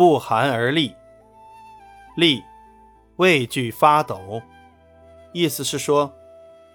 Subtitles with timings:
[0.00, 0.94] 不寒而栗。
[2.16, 2.42] 栗，
[3.16, 4.40] 畏惧发抖，
[5.34, 6.10] 意思是说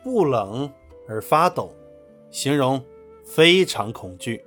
[0.04, 0.71] 不冷
[1.09, 1.75] 而发抖，
[2.30, 2.80] 形容
[3.25, 4.46] 非常恐惧。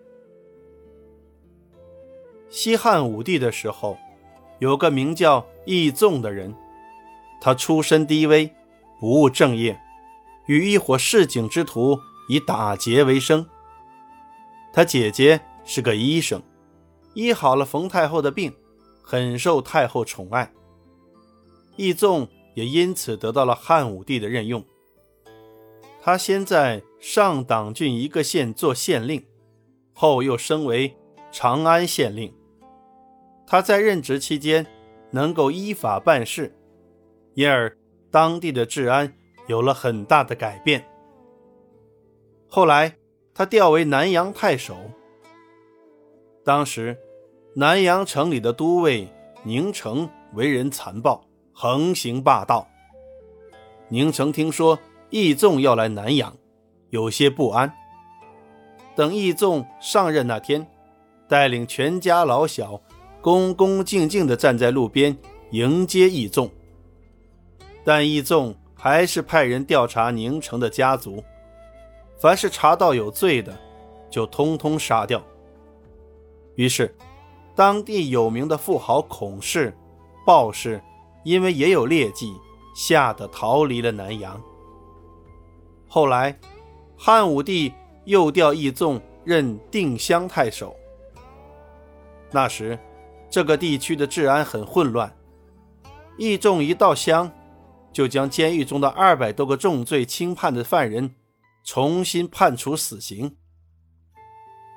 [2.49, 3.99] 西汉武帝的时候，
[4.61, 6.55] 有个名叫义纵的人，
[7.41, 8.49] 他出身低微，
[9.01, 9.77] 不务正业，
[10.47, 11.99] 与一伙市井之徒
[12.29, 13.45] 以打劫为生。
[14.73, 16.41] 他姐姐是个医生，
[17.15, 18.55] 医好了冯太后的病，
[19.11, 20.53] 很受太后宠爱。
[21.77, 24.63] 义纵也因此得到了汉武帝的任用。
[26.03, 29.25] 他先在上党郡一个县做县令，
[29.95, 30.95] 后又升为
[31.33, 32.35] 长安县令。
[33.47, 34.67] 他在任职期间
[35.11, 36.55] 能够依法办事，
[37.33, 37.75] 因而
[38.11, 39.11] 当地的治安
[39.47, 40.87] 有了很大的改变。
[42.47, 42.95] 后来
[43.33, 44.77] 他调为南阳太守。
[46.45, 46.95] 当时
[47.59, 49.09] 南阳城里的都尉
[49.43, 51.21] 宁城为人残暴，
[51.53, 52.69] 横行霸道。
[53.89, 54.79] 宁城听说
[55.11, 56.37] 义纵要来南阳，
[56.91, 57.75] 有些不安。
[58.95, 60.65] 等义纵上任那天，
[61.27, 62.81] 带领全家老小。
[63.21, 65.19] 恭恭敬敬地站在路边
[65.51, 66.49] 迎接义纵，
[67.83, 71.25] 但义纵还是派人调查宁城的家族，
[72.21, 73.59] 凡是查到有罪的，
[74.09, 75.21] 就通通杀掉。
[76.55, 76.95] 于是，
[77.59, 79.77] 当地有名的富豪孔氏、
[80.25, 80.81] 鲍氏，
[81.25, 82.33] 因为也有劣迹，
[82.73, 84.41] 吓得逃离了南阳。
[85.89, 86.39] 后来，
[86.97, 90.77] 汉武帝又调义纵任定襄太守，
[92.31, 92.79] 那时。
[93.29, 95.15] 这个地区的治安很混乱，
[96.17, 97.31] 义纵一到乡，
[97.93, 101.15] 就将监狱中的二百多个重罪轻判的犯人
[101.63, 103.37] 重新判处死刑，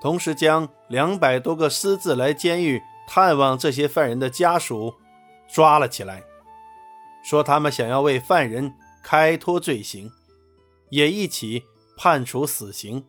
[0.02, 4.95] 同时将两百多个私自来监狱探望这些犯人的家属
[5.47, 6.23] 抓了起来，
[7.23, 10.11] 说他们想要为犯人开脱罪行，
[10.89, 11.64] 也一起
[11.95, 13.05] 判处死刑，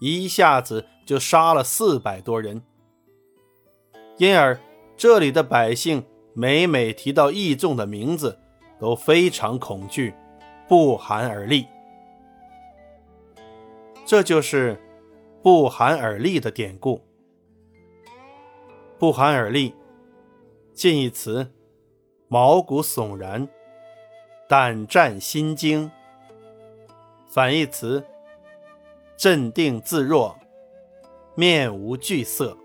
[0.00, 2.62] 一下子就杀了四百多人。
[4.18, 4.60] 因而，
[4.96, 6.04] 这里的百姓
[6.34, 8.38] 每每提到义纵的名字，
[8.78, 10.14] 都非常恐惧，
[10.68, 11.66] 不寒而栗。
[14.06, 14.80] 这就是
[15.44, 17.02] “不寒而栗”的典故。
[18.98, 19.74] “不寒而栗”
[20.72, 21.52] 近义词：
[22.28, 23.46] 毛骨悚然、
[24.48, 25.90] 胆战心惊；
[27.28, 28.02] 反义词：
[29.18, 30.34] 镇定自若、
[31.34, 32.56] 面无惧色。